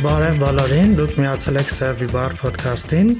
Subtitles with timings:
[0.00, 3.10] Բարև բոլորին, դուք միացել եք Servi Bar podcast-ին։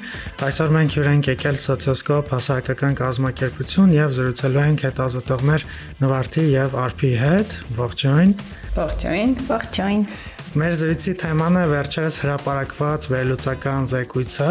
[0.47, 5.69] Այսօր մենք հյուր ենք եկել սոցիոսկոպ հասարակական կազմակերպություն եւ զրուցելու ենք հետազոտողներ
[6.01, 8.37] Նվարդի եւ Արփի հետ։ Ողջույն։
[8.81, 10.05] Ողջույն։ Ողջույն։
[10.51, 14.49] Մեր զրույցի թեման է վերջերս հրապարակված վերլուծական զեկույցը,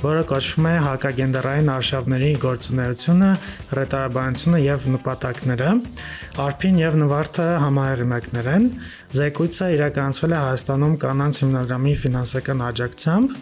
[0.00, 3.28] որը կոչվում է հակագենդերային արշավների գործունեությունը,
[3.78, 5.70] ռետարաբանությունը եւ նպատակները։
[6.46, 8.66] Արփին եւ Նվարդը համահեղինակներ են։
[9.14, 13.36] Զեկույցը իրականացվել է Հայաստանում կանանց հիմնադրամի ֆինանսական աջակցությամբ։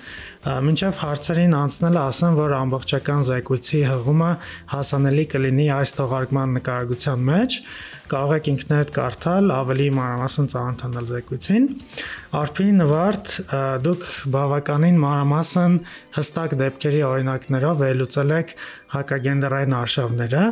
[0.45, 4.31] Մինչև հարցերին անցնելը ասեմ, որ ամբողջական զեկույցի հղումը
[4.75, 7.59] հասանելի կլինի այս թողարկման նկարագրության մեջ
[8.05, 11.69] կարող եք ինքներդ կարդալ, ավելի մանրամասն ծանոթանալ զեկույցին։
[12.35, 13.33] Արփի նվարդ
[13.85, 15.75] դուք բավականին մանրամասն
[16.17, 18.51] հստակ դեպքերի օրինակներով վերլուծել եք
[18.95, 20.43] հակագենդերային արշավները,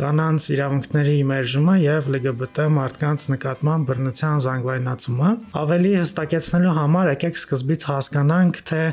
[0.00, 5.32] կանանց իրավունքների մերժումը եւ LGBT մարդկանց նկատմամբ բռնության զանգվայնացումը։
[5.62, 8.84] Ավելի հստակեցնելու համար եկեք սկզբից հասկանանք, թե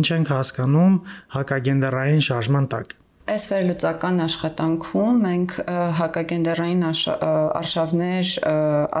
[0.00, 1.00] ինչ ենք հասկանում
[1.38, 5.52] հակագենդերային շարժման տակ։ Այս վերլուծական աշխատանքում մենք
[5.96, 8.32] հակագենդերային արշավներ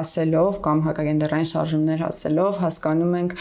[0.00, 3.34] ասելով կամ հակագենդերային շարժումներ ասելով հասկանում ենք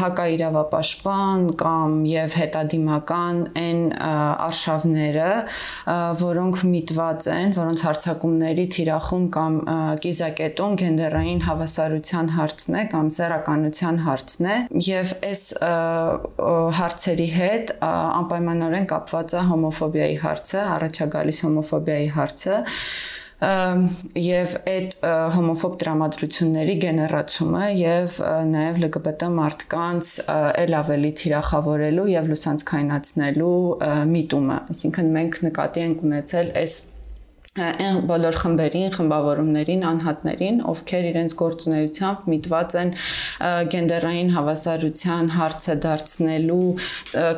[0.00, 3.84] հակաիրավապաշտպան կամ եւ հետադիմական այն
[4.46, 5.28] արշավները,
[6.22, 9.60] որոնք միտված են, որոնց հարցակումների թիրախում կամ
[10.02, 14.58] կիզակետում գենդերային հավասարության հարցն է կամ սեռականության հարցն է
[14.90, 15.46] եւ այս
[16.82, 22.56] հարցերի հետ անպայմանորեն կապված է հոմոֆոբիայի հարցը, առաջագալիս հոմոֆոբիայի հարցը
[23.36, 24.94] եւ այդ
[25.34, 28.14] հոմոֆոբ տրամադրությունների գեներացումը եւ
[28.52, 30.12] նաեւ LGBT մարդկանց
[30.64, 33.58] ել ավելի թիրախավորելու եւ լուսանցքայնացնելու
[34.16, 36.78] միտումը այսինքն մենք նկատի ենք ունեցել այս
[37.56, 42.90] այն բոլոր խմբերին, խմբավորումներին, անհատներին, ովքեր իրենց գործունեությամբ միտված են
[43.72, 46.68] գենդերային հավասարության հարցը դարձնելու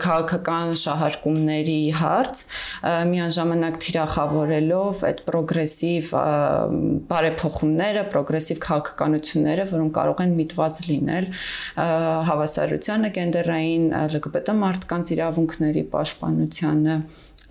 [0.04, 2.42] քաղաքական շահարկումների հարց,
[3.12, 6.10] միաժամանակ թիրախավորելով այդ պրոգրեսիվ
[7.14, 11.30] բարեփոխումները, պրոգրեսիվ քաղաքականությունները, որոնք կարող են միտված լինել
[12.28, 17.00] հավասարությանը գենդերային LGBT մարդկանց իրավունքների պաշտպանությանը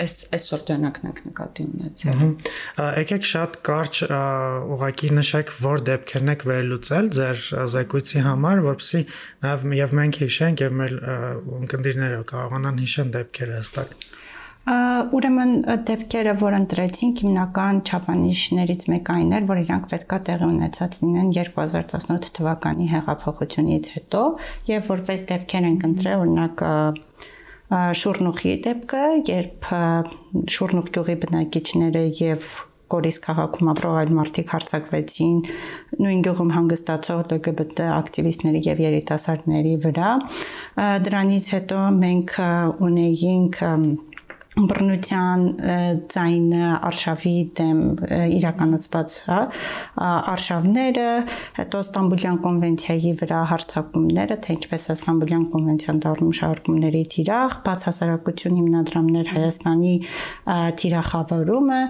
[0.04, 2.20] այս այս շրջանակն եք նկատի ունեցել։
[3.02, 4.02] Եկեք շատ կարճ
[4.76, 7.42] ուղակի նշեք, որ դեպքերն եք վերլուծել ձեր
[7.74, 10.96] զեկույցի համար, որովհետեւ նաև եւ մենք հիշենք եւ մեր
[11.62, 13.98] ընկերները կարողանան հիշեն դեպքերը հստակ։
[14.68, 15.52] Ուրեմն
[15.88, 22.34] դեպքերը, որ ընտրեցինք, հիմնական չափանիշներից մեկը այն էր, որ իրանք պետքա տեղի ունեցած լինեն 2018
[22.36, 24.24] թվականի հեղափոխությունից հետո,
[24.68, 26.66] եւ որպես դեպքեր ենք ընտրել, օրինակ
[27.68, 29.70] շուրնուխի դեպքը, երբ
[30.56, 32.50] շուրնուխ գյուղի բնակիչները եւ
[32.88, 35.40] Գորիս քաղաքում ապրող այլ մարդիկ հարցակվեցին
[36.00, 40.12] նույն գյուղում հանգստացող LGBT ակտիվիստների եւ երիտասարդների վրա։
[41.08, 42.38] Դրանից հետո մենք
[42.88, 43.60] ունեինք
[44.58, 45.44] բռնության
[46.10, 47.82] ձայնը արշավի դեմ
[48.38, 49.38] իրականացված, հա,
[50.34, 51.06] արշավները,
[51.60, 58.60] հետո Ստամբուլյան կոնվենցիայի վրա հարցակումները, թե ինչպես է Ստամբուլյան կոնվենցիան դառնում շահարկումների թիրախ, բաց հասարակություն
[58.62, 59.96] հիմնադրամներ Հայաստանի
[60.82, 61.82] թիրախավորումը,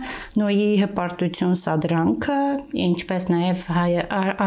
[0.44, 2.40] նոյի հպարտություն սադրանքը,
[2.88, 3.68] ինչպես նաև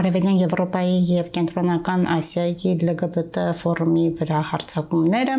[0.01, 5.39] Արևելյան Եվրոպայի եւ Կենտրոնական Ասիայի LGBT ֆորումի վրա հարցակումները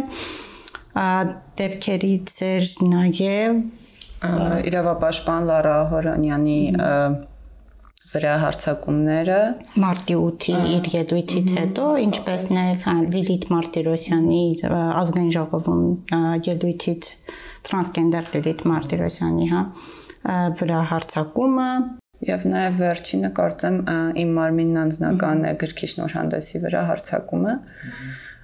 [1.61, 3.59] դեպքերից էր նաև
[4.71, 6.57] իրավապաշտպան Լարա Հորանյանի
[8.11, 9.37] վրա հարցակումները
[9.81, 12.85] մարտի 8-ի իր ելույթից հետո, ինչպես նաև
[13.15, 15.85] Լիլիթ Մարտիրոսյանի ազգային ժողովում
[16.49, 17.09] ելույթից
[17.69, 19.63] տրանսգենդեր Լիլիթ Մարտիրոսյանի, հա,
[20.59, 21.71] վրա հարցակումը
[22.21, 23.77] Եվ նաև վերջինը կարծեմ
[24.21, 27.55] իմ մարմինն անձնական գրքի շնորհանդեսի վրա հարցակումը։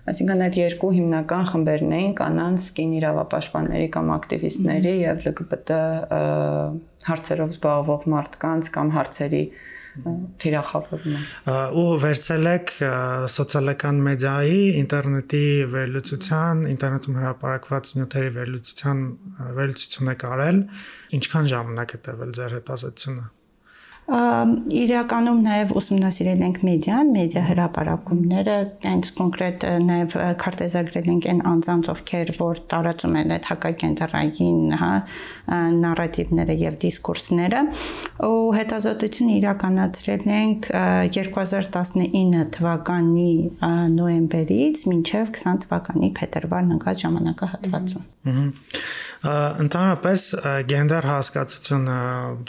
[0.07, 5.79] Այսինքն այդ երկու հիմնական խմբերն էին կանանց կին իրավապաշտպանների կամ ակտիվիստների եւ LGBT
[7.07, 9.41] հարցերով զբաղվող մարդկանց կամ հարցերի
[10.44, 11.22] թիրախավորումը։
[11.81, 12.74] Ու վերցել եք
[13.36, 19.01] սոցիալական մեդիայի, ինտերնետի վերլուծության, ինտերնետում հրապարակված նյութերի վերլուծության
[19.57, 20.62] վերլուծություն եք արել։
[21.18, 23.27] Ինչքան ժամանակ է տևել ձեր հետազոտությունը
[24.07, 28.54] իրականում նաև ուսումնասիրել ենք մեդիան, մեդիա հրապարակումները,
[28.88, 30.13] այնց կոնկրետ նաև
[30.44, 34.92] քարտեզագրել ենք այն անձանց, ովքեր որ տարածում են այդ հակագենդերային, հա,
[35.83, 37.63] նարատիվները եւ դիսկուրսները,
[38.31, 40.71] ու հետազոտությունը իրականացրել ենք
[41.18, 43.31] 2019 թվականի
[43.98, 48.07] նոյեմբերից մինչև 20 թվականի փետրվար ընկած ժամանակահատվածում։
[49.25, 50.24] Ընդհանրապես
[50.69, 51.94] գենդեր հասկացությունը,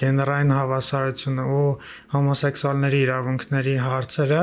[0.02, 1.68] գենդերային հավասարությունը ու
[2.12, 4.42] հոմոսեքսուալների իրավունքների հարցերը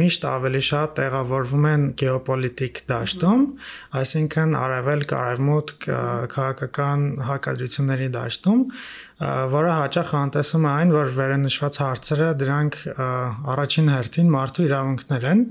[0.00, 3.46] միշտ ավելի շատ տեղավորվում են գեոպոլիտիկ դաշտում,
[4.02, 5.88] այսինքն արևելք, արևմուտք,
[6.34, 8.62] քաղաքական հակադրությունների դաշտում,
[9.56, 12.78] որը հաճախ անտեսում է այն, որ վերենշված հարցերը դրանք
[13.54, 15.44] առաջին հերթին մարդու իրավունքներ են,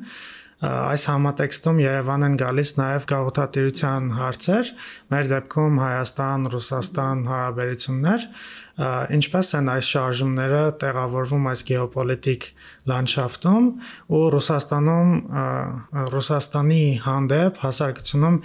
[0.64, 4.70] այս համատեքստում Երևան են գալիս նաև գաղութատիրության հարցեր,
[5.12, 8.28] մեր դեպքում Հայաստան, Ռուսաստան հարաբերություններ,
[9.18, 12.48] ինչպես են այս շարժումները տեղավորվում այս գեոպոլիտիկ
[12.94, 13.68] լանդշաֆտում
[14.16, 15.12] ու Ռուսաստանում
[16.16, 18.42] Ռուսաստանի հանդեպ հասարակությունում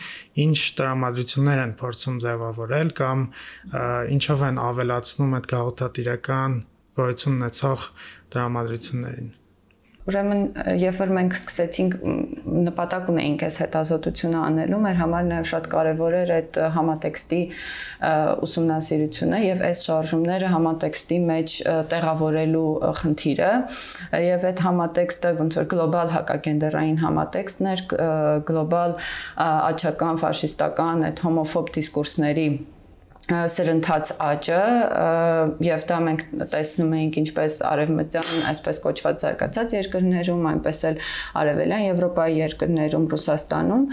[0.49, 3.27] ինչ տրամադրություններ են փորձում ձևավորել կամ
[4.19, 6.63] ինչով են ավելացնում այդ գաղութատիրական
[6.99, 7.91] գոյություն ունեցող
[8.35, 9.38] տրամադրություններին
[10.09, 10.45] Ուրեմն,
[10.81, 11.97] երբ որ մենք սկսեցինք
[12.69, 17.41] նպատակ ունեինք այս հետազոտությունը անելու, մեր համար նաև շատ կարևոր էր այդ համատեքստի
[18.47, 21.59] ուսումնասիրությունը եւ այս շարժումները համատեքստի մեջ
[21.93, 22.71] տեղավորելու
[23.03, 23.53] խնդիրը
[24.25, 27.85] եւ այդ համատեքստը ոնց որ գլոբալ հակագենդերային համատեքստն էր,
[28.49, 28.99] գլոբալ
[29.45, 32.49] աչական ֆաշիստական այդ հոմոֆոբ դիսկուրսների
[33.29, 34.59] սրընթաց աճը
[35.61, 36.23] եւ դա մենք
[36.53, 40.97] տեսնում էինք ինչպես արևմտյան այսպես կոչված զարգացած երկրներում, այնպես էլ
[41.43, 43.85] արևելյան Եվրոպայի երկրներում, Ռուսաստանում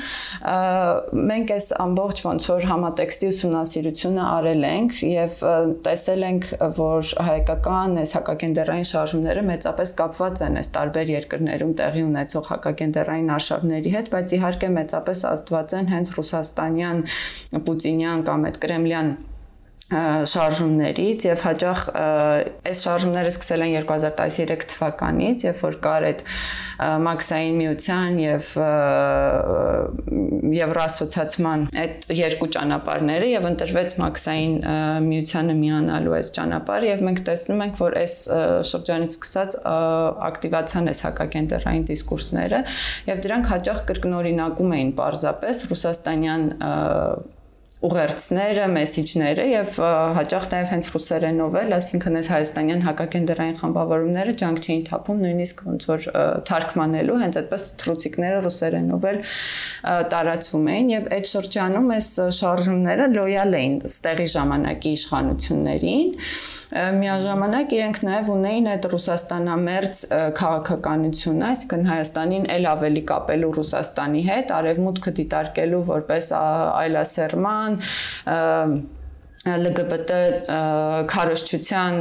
[1.31, 5.43] մենք այս ամբողջ ոնց որ համատեքստի ուսումնասիրությունը արել ենք եւ
[5.89, 6.49] տեսել ենք,
[6.79, 13.95] որ հայկական այս հակագենդերային շարժումները մեծապես կապված են այս տարբեր երկրներում տեղի ունեցող հակագենդերային արշավների
[13.99, 17.05] հետ, բայց իհարկե մեծապես ազդված են հենց ռուսաստանյան,
[17.65, 19.15] պուտինյան կամ այդ կրեմլյան
[19.85, 26.23] շարժումներից եւ հաջող այս շարժումները սկսել են 2013 թվականից, երբ որ կար այդ
[27.05, 28.47] մաքսային միության եւ
[30.55, 34.57] եվրասոցիացիան այդ երկու ճանապարհները եւ ընտրվեց մաքսային
[35.05, 38.17] միությանը միանալու այս ճանապարհը եւ մենք տեսնում ենք, որ այս
[38.73, 39.57] շրջանից սկսած
[40.31, 42.65] ակտիվացան այս հակագենդերային դիսկուրսները
[43.13, 46.45] եւ դրանք հաջող կրկնօրինակում էին պարզապես ռուսաստանյան
[47.85, 49.77] ուղերձները, մեսիջները եւ
[50.17, 55.87] հաճախ նաեւ հենց ռուսերենով էլ, այսինքն այս հայաստանյան հակագենդերային խմբավորումները ջանք չէին թափում նույնիսկ ոնց
[55.91, 56.07] որ
[56.49, 59.21] թարգմանելու, հենց այդպես թրուցիկները ռուսերենով էլ
[60.15, 66.13] տարածվում էին եւ այդ շրջանում այս շարժումները լոյալ էին ստեղի ժամանակի իշխանություններին
[66.73, 70.01] միաժամանակ իրենք նաև ունեին այդ ռուսաստանամերձ
[70.39, 77.79] քաղաքականությունը, այսինքն Հայաստանին ել ավելի կապելու Ռուսաստանի հետ, արևմուտքը դիտարկելու որպես այլասերման
[79.45, 80.15] LGBT
[81.11, 81.97] քարոշչության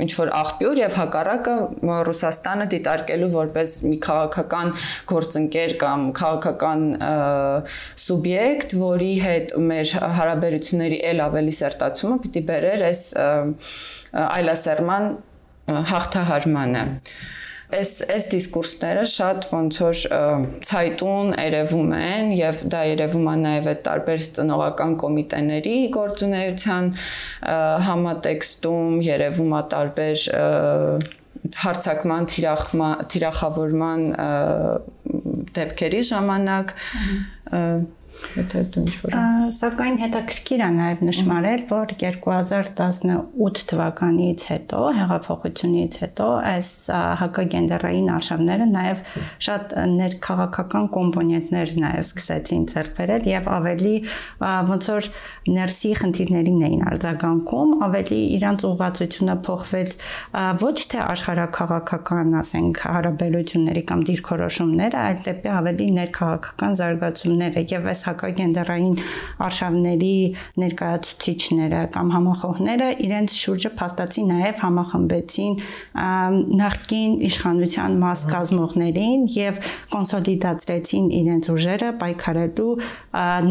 [0.00, 1.56] ինչ որ աղբյուր եւ հակառակը
[2.08, 4.72] Ռուսաստանը դիտարկելու որպես մի քաղաքական
[5.12, 6.86] գործընկեր կամ քաղաքական
[8.04, 13.04] սուբյեկտ, որի հետ մեր հարաբերությունների ել ավելի սերտացումը պիտի բերեր այս
[14.24, 15.12] այլասերման
[15.92, 16.86] հաղթահարմանը
[17.78, 20.00] այս այս դիսկուրսները շատ ոնց որ
[20.70, 26.90] ցայտուն երևում են եւ դա երևում է նաեւ այդ տարբեր ծնողական կոմիտեների գործունեության
[27.90, 30.26] համատեքստում երևում է տարբեր
[31.60, 34.02] հարցակման, թիրախավորման
[35.56, 36.74] դեպքերի ժամանակ
[38.30, 39.14] Եթե դու ինչ-որ։
[39.54, 46.68] Սակայն հետաքրքիր է նաև նշмарել, որ 2018 թվականից հետո, հեղափոխությունից հետո այս
[47.20, 49.02] հակագենդերային արշավները նաև
[49.46, 53.94] շատ ներքաղաքական կոմպոնենտներ նաև սկսեցին ծերբերել եւ ավելի
[54.70, 55.10] ոնց որ
[55.50, 59.96] ներսի խնդիրներին էին արձագանքում, ավելի իրանց ուղղվածությունը փոխվեց
[60.60, 68.96] ոչ թե աշխարհակաղաքական, ասենք, հարաբերությունների կամ դիրքորոշումները, այլ դեպի ավելի ներքաղաքական զարգացումները եւ այս հակագենդերային
[69.46, 70.14] արշավների
[70.64, 75.54] ներկայացուցիչները կամ համախոհները իրենց շուրջը փաստացի նաև համախմբեցին
[76.60, 79.60] նախկին իշխանության մաս կազմողներին եւ
[79.94, 82.72] կոնսոլիդացրեցին իրենց ուժերը պայքարելու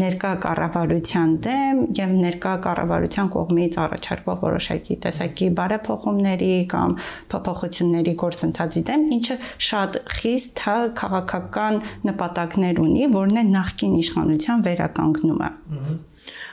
[0.00, 6.96] ներկա կառավարության դեմ եւ ներկա կառավարության կողմից առաջարկվող որոշակի տեսակի բարեփոխումների կամ
[7.32, 9.36] փոփոխությունների գործընթացի դեմ, ինչը
[9.70, 10.62] շատ խիստ
[11.00, 15.50] քաղաքական նպատակներ ունի, որն է նախկին իշխանության իշխանության վերականգնումը։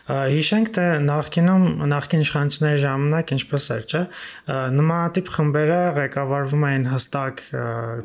[0.08, 4.02] Հիշենք թե նախկինում նախկին իշխանությունների ժամանակ ինչպես էր, չէ՞,
[4.78, 7.44] նմանատիպ խմբերը ղեկավարվում էին հստակ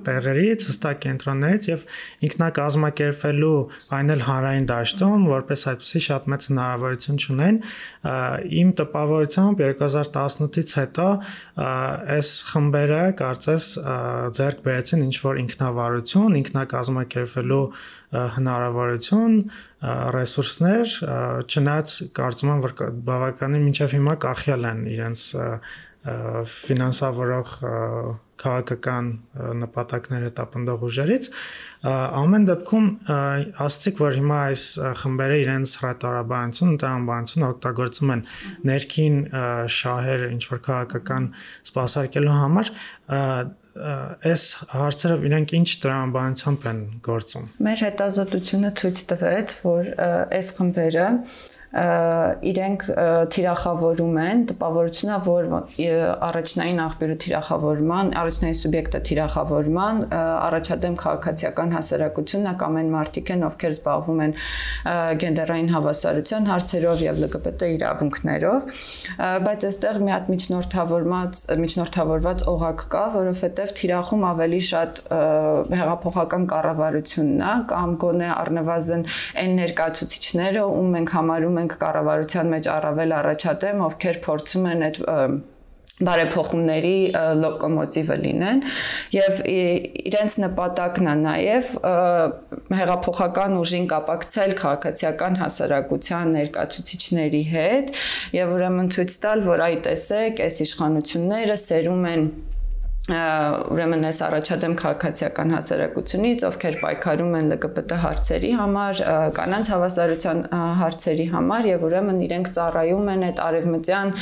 [0.08, 1.84] տեղերից, հստակ կենտրոններից եւ
[2.28, 3.54] ինքնակազմակերպելու
[3.98, 7.62] այն էլ հանրային դաշտում, որպես այդպեսի շատ մեծ հնարավորություն ունեն։
[8.62, 11.08] Իմ տպավորությամբ 2018-ից հետո
[12.18, 13.72] այս խմբերը կարծես
[14.42, 17.64] ձեռք բերեցին ինչ որ ինքնավարություն, ինքնակազմակերպելու
[18.12, 19.36] հնարավորություն,
[20.16, 20.96] ռեսուրսներ,
[21.48, 22.74] չնայած կարծում եմ որ
[23.08, 25.24] բավականին մինչև հիմա կախյալ են իրենց
[26.02, 27.50] ֆինանսավորող
[28.42, 29.10] քաղաքական
[29.62, 31.28] նպատակները տապնդող ուժերից
[31.92, 32.88] ամեն դեպքում
[33.66, 34.64] ասցիկ որ հիմա այս
[35.02, 38.24] խմբերը իրենց հրատարաբանություն, տրամաբանություն օգտագործում են
[38.72, 39.18] ներքին
[39.78, 41.30] շահերը ինչ որ քաղաքական
[41.70, 42.72] սպասարկելու համար
[43.72, 44.42] այս
[44.72, 49.90] հարցերով իրենք ինչ տրամաբանությամբ են գործում։ Մեր հետազոտությունը ցույց տվեց, որ
[50.38, 51.06] այս խմբերը
[51.72, 52.82] իրենք
[53.32, 55.46] թիրախավորում են տպավորությունա որ
[56.28, 64.20] առաջնային աղբյուրը թիրախավորման, առաջնային սուբյեկտը թիրախավորման, առաջադեմ քաղաքացիական հասարակությունն կամ այն մարդիկ են, ովքեր զբաղվում
[64.26, 64.34] են
[65.22, 68.68] գենդերային հավասարության հարցերով եւ LGBT իրավունքներով,
[69.48, 75.02] բայց այստեղ մի հատ միջնորդավորված միջնորդավորված օղակ կա, որովհետեւ թիրախում ավելի շատ
[75.72, 79.04] հեղափոխական կառավարությունն է կամ գոնե առնվազն
[79.42, 85.02] այն ներկայացուցիչները, ում մենք համարում ենք կառավարության մեջ առավել առաջադեմ, ովքեր փորձում են այդ
[86.06, 86.94] բարեփոխումների
[87.38, 88.62] լոկոմոտիվը լինեն
[89.14, 91.68] եւ իրենց նպատակն է նաեւ
[92.78, 97.92] հեղափոխական ուժին կապակցել քաղաքացիական հասարակության ներկայացուցիչների հետ
[98.38, 102.26] եւ ուրեմն ցույց տալ, որ այ տեսեք, այս իշխանությունները սերում են
[103.10, 109.00] ուրեմն այս առաջադեմ քաղաքացիական հասարակությունից, ովքեր պայքարում են LGBT հարցերի համար,
[109.38, 110.44] կանանց հավասարության
[110.82, 114.14] հարցերի համար եւ ուրեմն իրենք ծառայում են այդ արևմտյան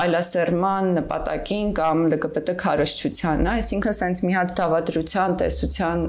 [0.00, 6.06] այլասերման նպատակին կամ LGBT քարոշչությանը, այսինքն sense մի հատ դավադրության տեսության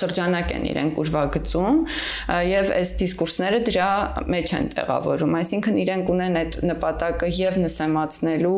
[0.00, 1.78] շրջանակ են իրենք ուրվագծում
[2.50, 3.90] եւ այս դիսկուրսները դրա
[4.34, 8.56] մեջ են տեղավորում այսինքն իրենք ունեն այդ նպատակը եւ նսեմացնելու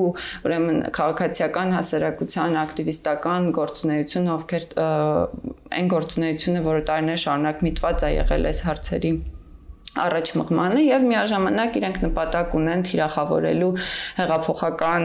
[0.48, 4.66] ուրեմն քաղաքացիական հասարակության ակտիվիստական գործունեությունը ովքեր
[5.82, 9.14] այն գործունեությունը որը տարիներ շարունակ միտված է եղել այս հարցերի
[9.92, 13.68] առաջ մղմանը եւ միաժամանակ իրենք նպատակ ունեն թիրախավորելու
[14.18, 15.04] հեղափոխական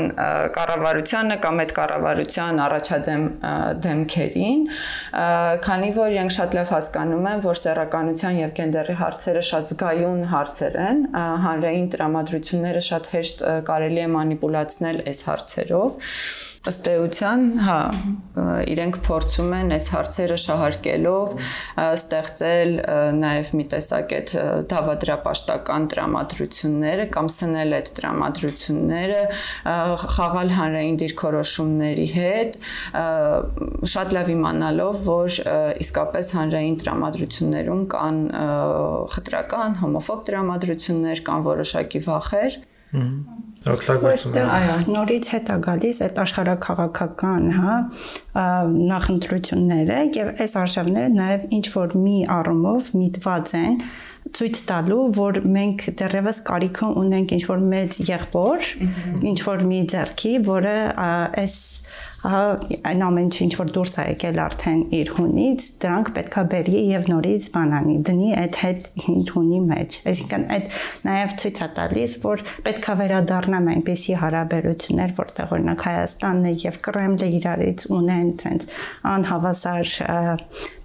[0.58, 3.26] կառավարությանը կամ այդ կառավարության առաջադեմ
[3.88, 4.64] դեմքերին,
[5.68, 10.82] քանի որ իրենք շատ լավ հասկանում են, որ սեռականության եւ գենդերի հարցերը շատ զգայուն հարցեր
[10.88, 11.06] են,
[11.48, 16.14] հանրային տրամադրությունները շատ հեշտ կարելի է մանիպուլացնել այս հարցերով
[16.68, 17.78] ըստ էության, հա,
[18.72, 21.36] իրենք փորձում են այս հարցերը շահարկելով
[21.84, 22.72] ստեղծել
[23.18, 24.34] նաև մի տեսակ այդ
[24.74, 29.22] դավադրապաշտական տրամադրությունները կամ սնել այդ տրամադրությունները,
[30.18, 32.60] խաղալ հանրային դիրքորոշումների հետ,
[33.96, 35.40] շատ լավ իմանալով, որ
[35.88, 38.24] իսկապես հանրային տրամադրություններում կան
[39.16, 42.64] խտրական, հոմոֆոբ տրամադրություններ, կան որոշակի վախեր։
[42.98, 47.78] Ահա օգտագործում են։ Այո, նորից հետ է գալիս այդ աշխարհակաղակական, հա,
[48.94, 53.80] նախընտրությունները եւ այս արժևները նաեւ ինչ որ մի առումով միտված են
[54.38, 58.72] ցույց տալու, որ մենք դեռևս կարիք ունենք ինչ որ մեծ եղբոր,
[59.32, 60.76] ինչ որ մի ձեռքի, որը
[61.08, 61.56] այս
[62.26, 67.50] այն ամեն ինչ որ դուրս է եկել արդեն իր հունից, դրանք պետքա բերի եւ նորից
[67.54, 68.90] բանանի, դնի այդ հետ
[69.36, 70.66] հունի մեջ։ Այսինքն այդ
[71.08, 77.88] նաեւ ցույց է տալիս, որ պետքա վերադառնան այնպիսի հարաբերություններ, որտեղ օրինակ Հայաստանն եւ Կրեմլը իրարից
[77.98, 78.68] ունեն ցենց
[79.14, 79.96] անհավասար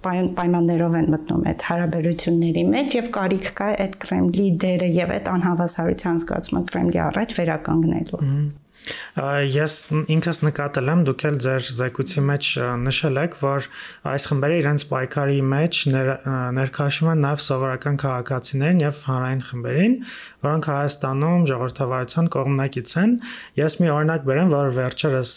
[0.03, 6.19] պայմաններով են մտնում այդ հարաբերությունների մեջ եւ կարիք կա այդ Կրեմլի դերը եւ այդ անհավասարության
[6.23, 8.61] զգացումը Կրեմլի առաջ վերականգնելու։
[9.53, 9.75] Ես
[10.13, 12.49] ինքս նկատել եմ, դուք էլ ձեր զեկույցի մեջ
[12.83, 13.67] նշել եք, որ
[14.13, 15.79] այս խմբերը իրենց պայքարի մեջ
[16.57, 19.95] ներքաշում են նաև սովորական քաղաքացիներին եւ հանրային խմբերին,
[20.43, 23.15] որոնք Հայաստանում ժողովրդավարության կողմնակից են։
[23.59, 25.31] Ես մի օրինակ բերեմ, որ վերջերս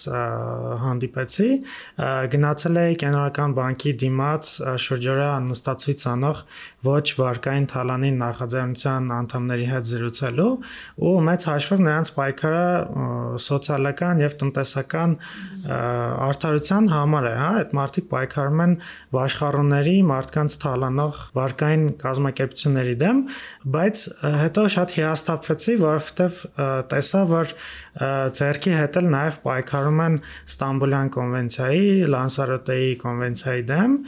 [0.86, 1.50] հանդիպեցի,
[2.36, 4.52] գնացել էի կենտրոնական բանկի դիմաց
[4.86, 6.42] շրջօրյա նստածույց անող
[6.86, 10.50] ոչ վարկային թալանի նախաձեռնության անդամների հետ զրուցելու
[11.06, 12.66] ու մեծ հաշվով նրանց պայքարը
[13.42, 15.16] սոցիալական եւ տնտեսական
[15.66, 18.74] արդարության համար է, հա, այդ մարդիկ պայքարում են
[19.26, 23.22] աշխարհունների մարդկանց թալանող վարկային կազմակերպությունների դեմ,
[23.76, 24.02] բայց
[24.42, 26.40] հետո շատ հիասթափվեցի, որովհետեւ
[26.92, 27.54] տեսա, որ
[28.36, 33.98] ցերկի հետ էլ նաեւ պայքարում են Ստամբուլյան կոնվենցիայի, Լանսարոտեի կոնվենցիայի դեմ,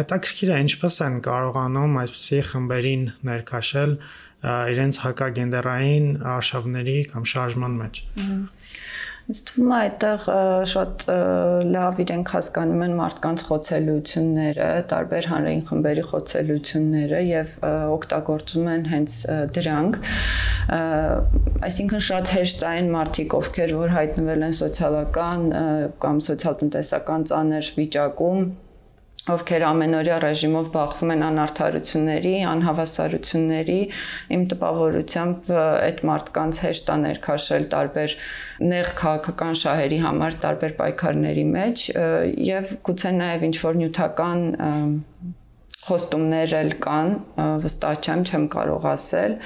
[0.00, 3.96] հետաքրքիր է ինչպես են կարողանում այսպիսի խմբերին ներքաշել
[4.44, 8.04] իրենց հակագենդերային արշավների կամ շարժման մեջ։
[9.30, 10.22] Ինձ թվում է այդտեղ
[10.70, 11.02] շատ
[11.70, 19.18] լավ իրենք հասկանում են մարդկանց խոցելությունները, տարբեր հանրային խմբերի խոցելությունները եւ օգտագործում են հենց
[19.58, 20.00] դրանք։
[21.68, 25.46] Այսինքն շատ հեշտ այն մարդիկ, ովքեր որ հայտնվել են սոցիալական
[26.02, 28.44] կամ սոցիալ-տնտեսական ծանր վիճակում,
[29.34, 33.80] ովքեր ամենօրյա ռեժիմով բախվում են անարթարությունների, անհավասարությունների,
[34.36, 38.16] իմ տպավորությամբ այդ մարդկանց հեշտ է ներքաշել տարբեր
[38.70, 41.84] նեղ քաղաքական շահերի համար տարբեր պայքարների մեջ
[42.50, 44.44] եւ գուցե նաեւ ինչ որ նյութական
[45.80, 47.12] խոստումներ էլ կան,
[47.64, 49.36] վստահ չեմ, չեմ կարող ասել,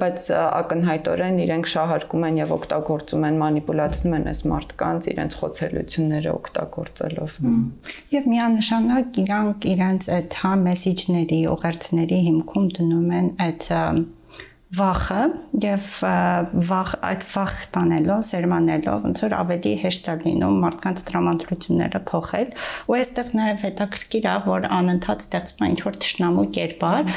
[0.00, 7.36] բայց ակնհայտորեն իրենք շահարկում են եւ օգտագործում են, մանիպուլացնում են այս մարդկանց իրենց խոցելությունները օգտագործելով։
[8.16, 13.68] Եւ միանշանակ իրանք իրենց այդ հա մեսեջների, ուղերձների հիմքում դնում են այդ
[14.70, 15.22] վախը
[15.64, 15.86] եւ
[16.68, 22.52] վախ այդ վախ տանելով, սերմանելով, ոնց որ ավելի հեշտ է լինում մարդկանց տրամադրությունները փոխել,
[22.86, 27.10] ու այստեղ նաեւ հետաքրքիր է, որ անընդհատ ստեղծվում է ինչ որ ճշնամու կերպար,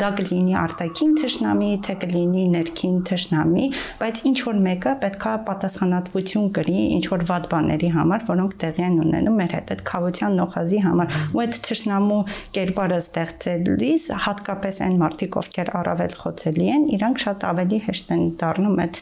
[0.00, 3.66] դա կլինի արտաքին ճշնամի, թե կլինի ներքին ճշնամի,
[4.00, 8.98] բայց ինչ որ մեկը պետքա պատասխանատվություն կրի ինչ որ վատ բաների համար, որոնք տեղի են
[9.04, 12.20] ունենում մեր հետ այդ խավության նոխազի համար։ Ու այդ ճշնամու
[12.56, 18.80] կերպարը ստեղծելիս հատկապես այն մարդիկ, ովքեր առավել խոցելի են, իրանք շատ ավելի հեշտ են դառնում
[18.86, 19.00] այդ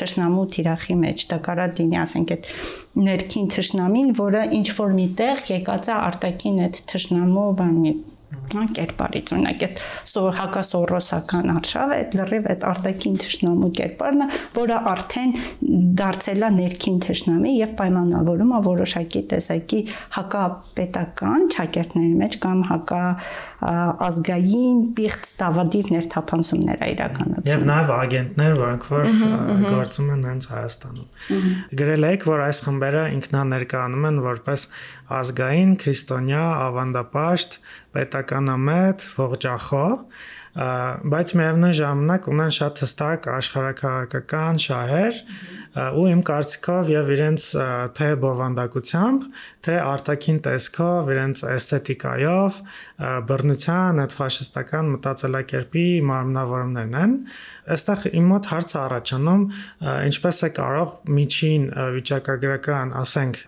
[0.00, 2.50] ճշնամու թիրախի մեջ։ Դա կարա լինի, ասենք, այդ
[3.06, 7.94] ներքին ճշնամին, որը ինչ որ միտեղ եկած է արտաքին այդ ճշնամու բանի
[8.76, 9.80] կերպարից օրինակ այդ
[10.12, 15.34] սոր հակասորոսական արշավ է լրիվ այդ արտաքին թշնամու կերպարն է որը արդեն
[16.00, 19.80] դարձել է ներքին թշնամի եւ պայմանավորում է որոշակի տեսակի
[20.16, 23.02] հակապետական ճակերտների մեջ կամ հակա
[23.66, 29.08] ազգային պիղծ տավադիր ներթափանցումներ է իրականացում եւ նաեւ ագենտներ որոնք որ
[29.66, 31.46] գործում են հենց Հայաստանում
[31.80, 34.66] գրել եք որ այս խմբերը ինքնաներկայանում են որպես
[35.20, 37.60] ազգային քրիստոնյա ավանդապաշտ
[37.96, 39.86] պետականամետ ողջախո
[40.56, 45.18] բայց միևնույն ժամանակ ունեն շատ հստակ աշխարհակաղակական շահեր
[45.76, 47.48] ու իմ կարծիքով եւ իրենց
[47.98, 49.26] թե բովանդակությամբ,
[49.66, 52.60] թե արտաքին տեսքով, իրենց էսթետիկայով,
[53.28, 57.14] բռնության այդ ֆաշիստական մտածելակերպի մարմնավորումներն են։
[57.76, 59.46] Այստեղ իմ մոտ հարց է առաջանում,
[60.08, 61.70] ինչպես է կարող միջին
[62.00, 63.42] վիճակագրական, ասենք,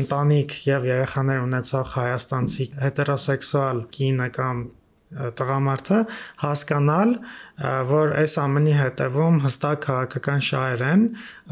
[0.00, 4.62] ընտանիք եւ երեխաներ ունեցող հայաստանցի հետերոսեքսուալ կինը կամ
[5.38, 5.98] տղամարդը
[6.42, 7.16] հասկանալ,
[7.86, 11.02] որ այս ամենի հետևում հստակ քաղաքական շահեր են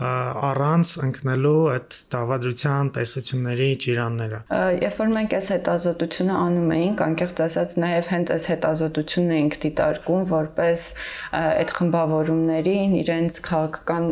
[0.03, 4.40] առանց ընկնելու այդ դավադրության տեսությունների ճիրանները։
[4.83, 10.25] Երբ որ մենք այս հետազոտությունը անում էինք, անկեղծ ասած, նաև հենց այս հետազոտությունն էինք դիտարկում
[10.33, 10.87] որպես
[11.42, 14.09] այդ խմբավորումներին իրենց քաղաքական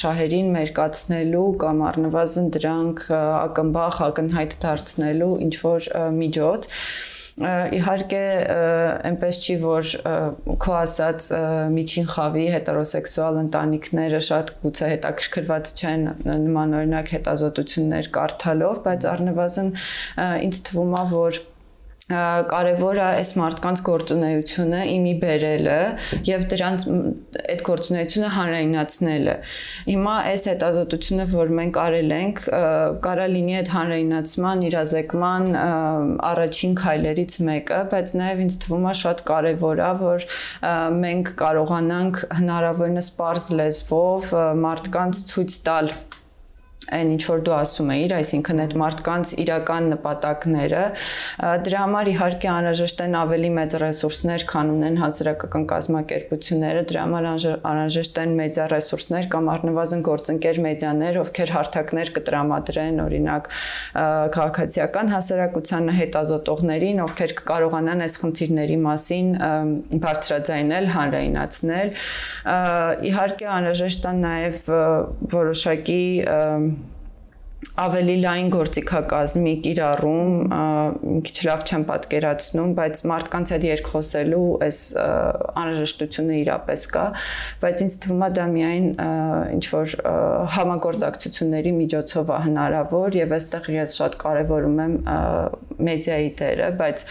[0.00, 6.70] շահերին մերկացնելու կամ առնվազն դրանք ակնբախ ակնհայտ դարձնելու ինչ որ միջոց
[7.36, 8.20] իհարկե
[9.10, 9.88] այնպես չի որ
[10.64, 11.26] քո ասած
[11.74, 19.70] միջին խավի հետերոսեքսուալ ընտանիքները շատ գուցե հետաքրքրված չեն նման օրինակ հետազոտություններ կարդալով, բայց առնվազն
[20.48, 21.42] ինձ թվում է որ
[22.06, 25.78] կարևոր է այս մարդկանց գործունեությունը իմի բերելը
[26.28, 26.84] եւ դրանց
[27.42, 29.34] այդ գործունեությունը հանրայնացնելը։
[29.88, 32.42] Հիմա այս հետազոտությունը, որ մենք արել ենք,
[33.08, 35.50] կարա լինի այդ հանրայնացման, իրազեկման
[36.30, 40.28] առաջին քայլերից մեկը, բայց նաեւ ինձ թվում է շատ կարևոր է, որ
[41.02, 45.90] մենք կարողանանք հնարավորինս པարզ լեզվով մարդկանց ցույց տալ
[46.94, 50.82] այն ինչ որ դու ասում էիր, այսինքն այդ մարդկանց իրական նպատակները,
[51.66, 58.20] դրա համար իհարկե անհրաժեշտ են ավելի մեծ ռեսուրսներ, քան ունեն հասարակական կազմակերպությունները, դրա համար անհրաժեշտ
[58.22, 63.50] են մեդիա ռեսուրսներ կամ առնվազն գործընկեր մեդիաներ, ովքեր հարթակներ կտրամադրեն, օրինակ
[64.36, 69.28] քաղաքացիական հասարակությանը հետազոտողներին, ովքեր կկարողանան այս խնդիրների մասին
[70.06, 71.92] բարձրաձայնել, հանրայնացնել։
[73.10, 74.70] Իհարկե անհրաժեշտ է նաև
[75.36, 76.02] որոշակի
[77.76, 80.32] ավելի լայն գործիքակազմի կիրառում,
[81.12, 84.80] մի քիչ լավ չեմ պատկերացնում, բայց մարդկանց հետ երկխոսելու այս
[85.62, 87.04] անհրաժեշտությունը իրապես կա,
[87.64, 88.86] բայց ինձ թվում է դա միայն
[89.56, 89.96] ինչ որ
[90.56, 94.96] համագործակցությունների միջոցով է հնարավոր եւ այստեղ ես շատ կարեւորում եմ
[95.90, 97.04] մեդիայի դերը, բայց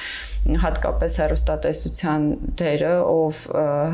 [0.66, 2.28] հատկապես հերոստատեսության
[2.62, 3.46] դերը, ով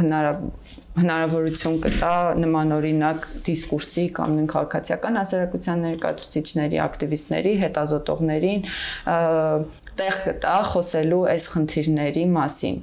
[0.03, 8.65] հնարավոր հնարավորություն կտա նմանօրինակ դիսկուրսի կամ քաղաքացիական հասարակության ներկայացուցիչների, ակտիվիստների, հետազոտողներին
[10.01, 12.79] տեղ կտա խոսելու այս խնդիրների մասին։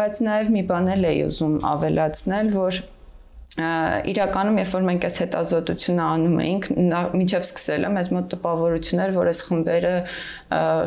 [0.00, 2.80] Բայց նաև մի բան էլ էի ուզում ավելացնել, որ
[3.56, 6.66] իրականում երբ որ մենք այս հետազոտությունը անում էինք
[7.16, 9.94] միջև սկսելը մեզ մոտ տպավորություններ որ այս խմբերը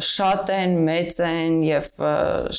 [0.06, 1.90] շատ են մեծ են եւ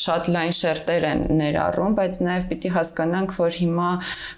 [0.01, 3.91] շատ լայն շերտեր են ներառում բայց նաեւ պիտի հասկանանք որ հիմա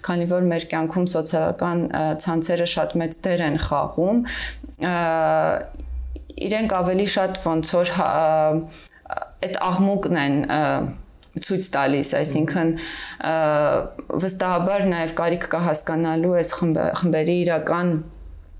[0.05, 1.85] քանի որ մեր կյանքում սոցիալական
[2.21, 4.23] ցանցերը շատ մեծ դեր են խաղում
[6.53, 7.95] իրենք ավելի շատ ոնց որ
[9.43, 10.37] այդ աղմուկն են
[11.41, 12.73] ցույց տալիս, այսինքն
[14.23, 17.93] վստահաբար նաև կարիք կա հասկանալու այս խմբերի իրական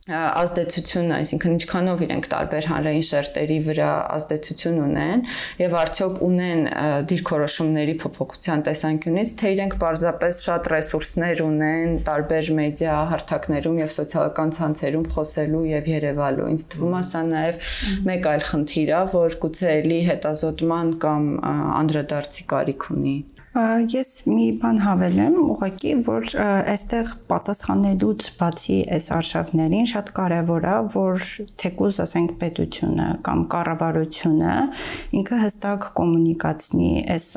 [0.03, 5.21] ազդեցություն, այսինքն ինչքանով իրենք տարբեր հանրային շերտերի վրա ազդեցություն ունեն
[5.61, 6.65] եւ արդյոք ունեն
[7.07, 15.09] դիրքորոշումների փոփոխության տեսանկյունից, թե իրենք պարզապես շատ ռեսուրսներ ունեն տարբեր մեդիա հարթակներում եւ սոցիալական ցանցերում
[15.15, 17.61] խոսելու եւ երևալու։ Ինձ թվում է սա նաեւ
[18.11, 21.31] մեկ այլ խնդիր է, որ գուցե էլի հետազոտման կամ
[21.79, 23.17] անդրադարձի կարիք ունի։
[23.53, 31.27] Ես մի բան հավելեմ, ուղղակի որ այստեղ պատասխանելուց բացի այս արշավներին շատ կարևոր է, որ
[31.61, 34.55] թեկուզ ասենք պետությունը կամ կառավարությունը
[35.19, 37.27] ինքը հստակ կոմունիկացնի այս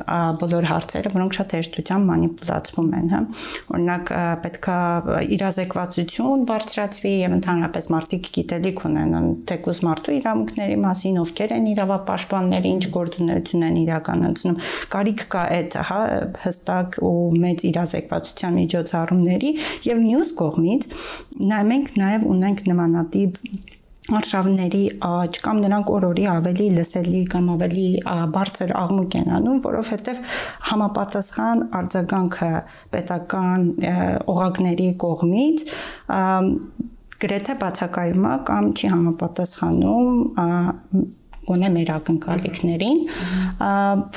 [0.41, 3.21] բոլոր հարցերը, որոնք շատ հեշտությամբ մանիպուլացվում են, հա։
[3.77, 4.11] Օրինակ
[4.47, 4.79] պետքա
[5.37, 12.83] իրազեկվածություն բարձրացվի եւ ընդհանրապես մարդիկ գիտելիք ունենան թեկուզ մարդու իրավունքների մասին, ովքեր են իրավապաշտպանները, ինչ
[12.97, 14.59] գործունեություն են իրականացնում։
[14.97, 16.01] Կարիք կա այդ, հա,
[16.43, 17.15] հստակ ու
[17.45, 19.55] մեծ իրազեկվածության միջոցառումների
[19.87, 20.91] եւ մյուս կողմից
[21.53, 23.41] նա մենք նաեւ ունենք նմանատիպ
[24.07, 27.87] արշավների աճ կամ նրանք օրորի ավելի լսելի կամ ավելի
[28.35, 30.21] բարձր աղմուկ են անում, որովհետև
[30.69, 32.51] համապատասխան արձագանքը
[32.95, 33.67] պետական
[34.35, 35.65] օղակների կողմից
[37.27, 40.19] գրեթե բացակայում է կամ չի համապատասխանում
[41.47, 42.99] գոնե մեր ակնկալիքներին,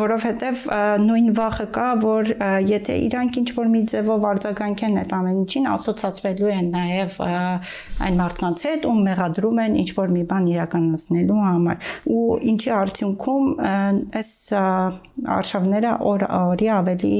[0.01, 0.65] որովհետև
[1.05, 2.33] նույն վախը կա, որ
[2.67, 7.17] եթե իրանք ինչ որ մի ձևով արձագանքեն այդ ամեն ինչին, ասոցացվելու են նաև
[8.09, 13.49] այն մարդկանց հետ, ում մեղադրում են ինչ որ մի բան իրականացնելու համար։ Ու ինչի արդյունքում
[14.21, 14.35] այս
[15.39, 17.17] արշավները օր օրի ավելի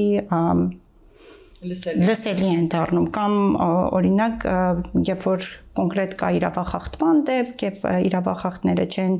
[1.61, 4.45] լսելի լսելի են դառնում կամ օրինակ
[5.11, 9.13] երբ որ կոնկրետ կա իրավախախտման դեպք եւ իրավախախտները չեն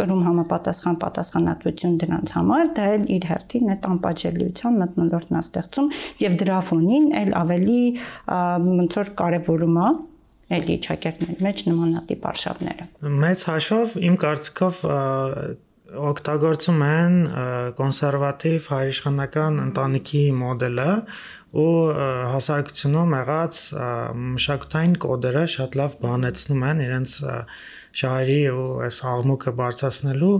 [0.00, 5.90] կրում համապատասխան պատասխանատվություն դրանց համար, դա էլ իր հերթին այդ անպատժելիության մտնոլորտն է ստեղծում
[6.24, 7.82] եւ դրա ֆոնին էլ ավելի
[8.80, 9.90] ոնց որ կարեւորում է
[10.50, 12.86] էլի ճակերտների մեջ նմանատիպ արշավները։
[13.22, 14.80] Մեծ հաշվով իմ կարծիքով
[15.90, 17.14] օգտագործում են
[17.80, 20.90] կոնսերվատիվ հայրիշխանական ընտանիքի մոդելը,
[21.50, 21.70] ու
[22.30, 23.60] հասարակությունում եղած
[24.22, 27.14] մշակութային կոդերը շատ լավ բանեցնում են իրենց
[28.00, 30.34] շահերի ու այս աղմուկը բարձրացնելու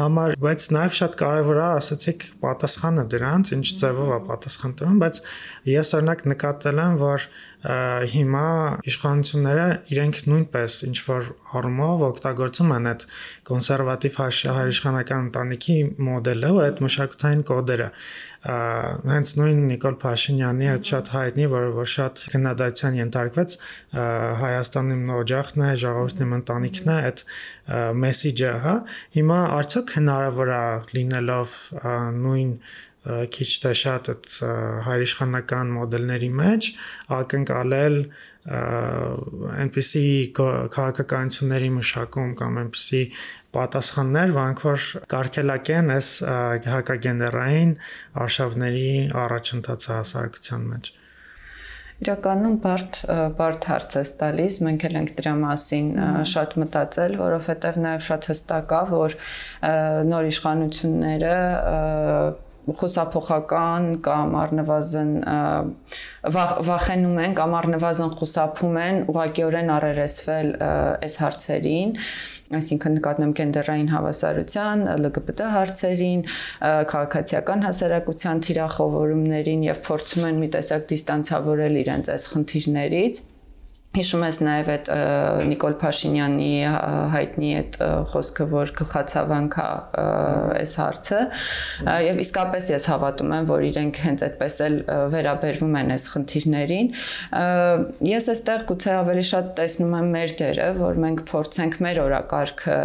[0.00, 5.22] համար, բայց նաև շատ կարևոր է, ասացիք, պատասխանը դրանց, ինչ ձևով է պատասխան տրում, բայց
[5.70, 7.26] ես օրինակ նկատել եմ, որ
[7.60, 8.44] հիմա
[8.88, 11.26] իշխանությունները իրենք նույնպես ինչ որ
[11.60, 13.04] առումով օգտագործում են այդ
[13.50, 15.76] կոնսերվատիվ հայրիշխանական ընտանիքի
[16.08, 17.90] մոդելը ու այդ մշակութային կոդերը
[18.40, 23.56] հենց նույն Նիկոլ Փաշինյանի այդ շատ հայտնի, որը որ շատ քննադատության ենթարկվեց
[24.40, 27.24] Հայաստանի օջախն է, ժողովրդի ընտանիքն է, այդ
[28.00, 28.76] մեսեջը, հա։
[29.20, 30.64] Հիմա արդյոք հնարավոր է
[30.96, 31.58] լինելով
[32.24, 32.54] նույն
[33.06, 34.26] քիչ թե շատ այդ
[34.84, 36.68] հայրիշխանական մոդելների մեջ
[37.16, 37.96] ակնկալել
[38.50, 40.04] այնպիսի
[40.36, 43.02] քաղաքականությունների մշակում կամ այնպիսի
[43.56, 46.08] պատասխաններ, որոնք որ կարգելակեն այս
[46.76, 47.74] հակագենդերային
[48.24, 48.88] արշավների
[49.24, 50.92] առաջընթացը հասարակության մեջ։
[52.00, 52.98] Իրականում բարդ
[53.36, 55.88] բարդ հարց է տալիս, մենք էլ ենք դրա մասին
[56.30, 59.16] շատ մտածել, որովհետև նաև շատ հստակ է, որ
[60.08, 61.34] նոր իշխանությունները
[62.68, 65.12] խուսափողական կամ առնվազն
[66.68, 71.94] վախենում են կամ առնվազն խուսափում են ուղղակիորեն առերեսվել այս հարցերին,
[72.60, 76.22] այսինքն նկատնում գենդերային հավասարության, LGBT հարցերին,
[76.92, 83.22] քաղաքացիական հասարակության թիրախավորումներին եւ փորձում են մի տեսակ դիստանցավորել իրենց այս խնդիրներից
[83.90, 84.88] Հիշում ես նաև այդ
[85.50, 86.50] Նիկոլ Փաշինյանի
[87.10, 87.78] հայտնի այդ
[88.12, 89.64] խոսքը, որ գլխացավանք է
[90.60, 91.22] այս հարցը,
[92.06, 94.76] եւ իսկապես ես հավատում եմ, որ իրենք հենց այդպես էլ
[95.16, 96.92] վերաբերվում են այս խնդիրներին։
[98.10, 102.78] Ես այստեղ գուցե ավելի շատ տեսնում եմ մեր դերը, որ մենք փորձենք մեր օրակարգը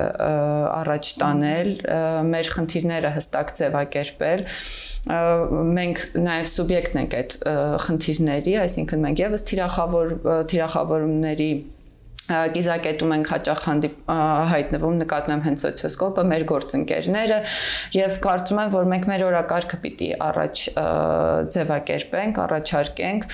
[0.82, 1.72] առաջ տանել,
[2.34, 4.46] մեր խնդիրները հստակ ձևակերպել։
[5.06, 7.36] Մենք նաև սուբյեկտ ենք այդ
[7.86, 10.14] խնդիրների, այսինքն մենք եւս թիրախավոր
[10.50, 11.52] թիրախավոր որումների
[12.26, 13.98] կիզակետում ենք հաճախ հանդիպ
[14.50, 17.38] հայտնվում նկատնում հենց սոցիոսկոպը մեր գործընկերները
[17.96, 20.64] եւ կարծում եմ որ մենք մեր օրակարգը պիտի առաջ
[21.56, 23.28] ձևակերպենք, առաջարկենք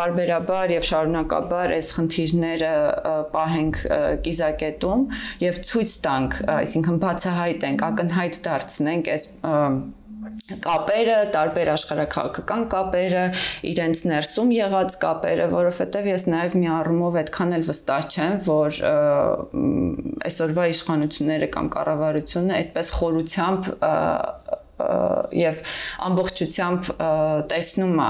[0.00, 2.74] բարբերաբար եւ շարունակաբար այս խնդիրները
[3.36, 3.82] պահենք
[4.24, 5.08] կիզակետում
[5.44, 9.26] եւ ցույց տանք, այսինքն բացահայտենք, ակնհայտ դարձնենք այս
[10.64, 13.24] կապերը, տարբեր աշխարհակաղակական կապերը,
[13.72, 18.80] իրենց ներսում եղած կապերը, որովհետև ես նաև մի առումով այդքան էլ վստահ չեմ, որ
[20.28, 23.72] այսօրվա իշխանությունները կամ կառավարությունը այդպես խորությամբ
[25.36, 25.58] եւ
[26.08, 26.88] ամբողջությամբ
[27.52, 28.08] տեսնում է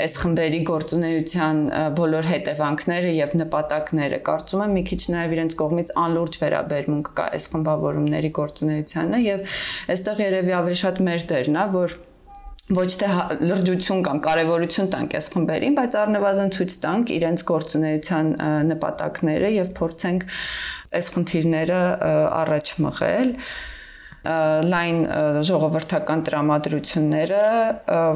[0.00, 1.60] այս խմբերի գործունեության
[1.98, 7.48] բոլոր հետևանքները եւ նպատակները։ Կարծում եմ մի քիչ նաեւ իրենց կողմից անլուրջ վերաբերմունք կա այս
[7.54, 9.58] խմբավորումների գործունեությանը եւ
[9.94, 11.98] այստեղ երևի ավելի շատ մեր դերն է, որ
[12.70, 13.06] ոչ թե
[13.50, 18.28] լրջություն կամ կարևորություն տանք այս խմբերին, բայց առնվազն ցույց տանք իրենց գործունեության
[18.70, 20.26] նպատակները եւ փորձենք
[21.00, 21.80] այս խնդիրները
[22.40, 23.34] առաջ մղել
[24.20, 24.98] լայն
[25.48, 27.44] ժողովրդական տրամադրությունները,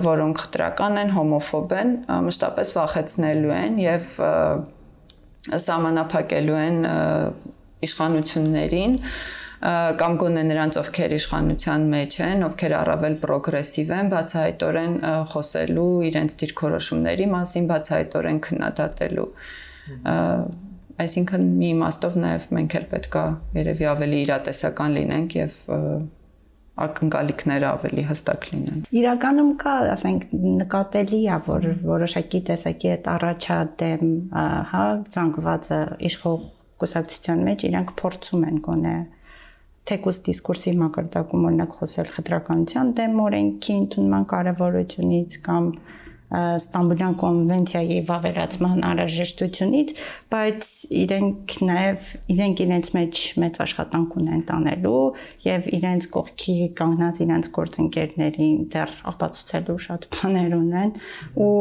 [0.05, 1.95] որոնք խտրական են, հոմոֆոբ են,
[2.27, 4.11] մշտապես վախեցնելու են եւ
[5.65, 6.77] սահմանափակելու են
[7.89, 8.99] իշխանություններին
[9.65, 14.97] կամ գոնե նրանց ովքեր իշխանության մեջ են, ովքեր առավել պրոգրեսիվ են, բացահայտորեն
[15.33, 19.29] խոսելու իրենց դիրքորոշումների մասին, բացահայտորեն քննադատելու
[21.03, 23.23] Այսինքն մի իմաստով նաև մենք էլ պետքա
[23.59, 25.57] երևի ավելի իրատեսական լինենք եւ
[26.85, 30.25] ակնկալիքները ավելի հստակ լինեն։ Իրականում կա, ասենք,
[30.63, 34.09] նկատելի է, որ որոշակի տեսակի այդ առաջադեմ,
[34.71, 35.81] հա, ցանկվածը
[36.11, 36.49] իշխող
[36.83, 38.97] կուսակցության մեջ իրանք փորձում են գոնե
[39.85, 45.67] թեկուս դիսկուրսի մակարդակում օրինակ խոսել խտրականության դեմ օրենքի ընդունման կարևորությունից կամ
[46.35, 49.91] Ստամբուլյան կոնվենցիայի վավերացման անհրաժեշտությունից,
[50.35, 50.71] բայց
[51.05, 55.03] իրենք նաև իրենք իրենց մեջ մեծ աշխատանք ունեն տանելու
[55.45, 60.95] եւ իրենց կողքի կանգնած իրենց գործընկերներին դեռ ապացուցելու շատ բաներ ունեն
[61.45, 61.53] ու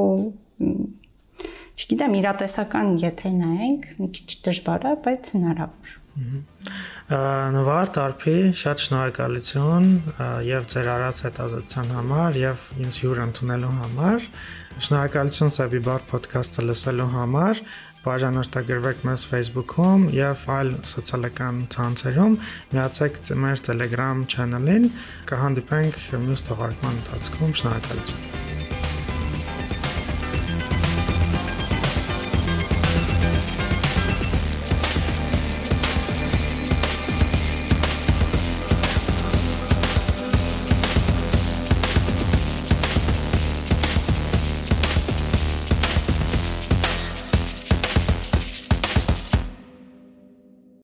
[1.73, 9.87] չգիտեմ իրատեսական եթե նայենք մի քիչ դժվար է, բայց հնարավոր։ Նվար Տարփի շատ շնորհակալություն
[10.45, 14.27] եւ ձեր արած հետազոտության համար եւ ինձ հյուր ընդունելու համար։
[14.87, 17.63] Շնորհակալություն Սաբի բար ոդքասթը լսելու համար։
[18.03, 22.39] Բաժանորդագրվեք մեզ Facebook-ում եւ այլ սոցիալական ցանցերում։
[22.75, 24.89] Միացեք մեր Telegram channel-ին։
[25.31, 28.52] Կհանդիպենք մյուս թողարկման ընթացքում։ Շնորհակալություն։